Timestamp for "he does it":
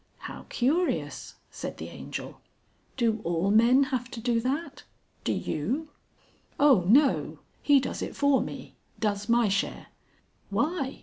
7.61-8.15